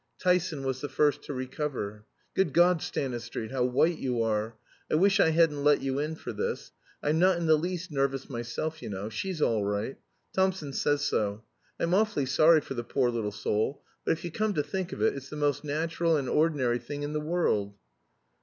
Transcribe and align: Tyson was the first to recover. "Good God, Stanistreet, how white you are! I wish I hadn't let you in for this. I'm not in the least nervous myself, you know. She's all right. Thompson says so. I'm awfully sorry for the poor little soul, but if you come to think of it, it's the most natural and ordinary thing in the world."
Tyson 0.19 0.63
was 0.63 0.81
the 0.81 0.89
first 0.89 1.21
to 1.21 1.31
recover. 1.31 2.05
"Good 2.33 2.53
God, 2.53 2.81
Stanistreet, 2.81 3.51
how 3.51 3.65
white 3.65 3.99
you 3.99 4.23
are! 4.23 4.57
I 4.91 4.95
wish 4.95 5.19
I 5.19 5.29
hadn't 5.29 5.63
let 5.63 5.81
you 5.83 5.99
in 5.99 6.15
for 6.15 6.33
this. 6.33 6.71
I'm 7.03 7.19
not 7.19 7.37
in 7.37 7.45
the 7.45 7.55
least 7.55 7.91
nervous 7.91 8.27
myself, 8.27 8.81
you 8.81 8.89
know. 8.89 9.09
She's 9.09 9.43
all 9.43 9.63
right. 9.63 9.97
Thompson 10.33 10.73
says 10.73 11.01
so. 11.01 11.43
I'm 11.79 11.93
awfully 11.93 12.25
sorry 12.25 12.61
for 12.61 12.73
the 12.73 12.83
poor 12.83 13.11
little 13.11 13.31
soul, 13.31 13.83
but 14.03 14.13
if 14.13 14.25
you 14.25 14.31
come 14.31 14.55
to 14.55 14.63
think 14.63 14.91
of 14.91 15.03
it, 15.03 15.13
it's 15.15 15.29
the 15.29 15.35
most 15.37 15.63
natural 15.63 16.17
and 16.17 16.27
ordinary 16.27 16.79
thing 16.79 17.03
in 17.03 17.13
the 17.13 17.21
world." 17.21 17.75